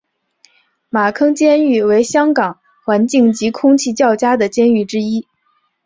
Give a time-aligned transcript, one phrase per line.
[0.89, 5.27] 马坑监狱为香港环境及空气较佳的监狱之一。